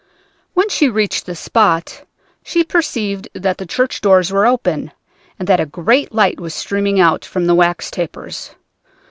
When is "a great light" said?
5.59-6.39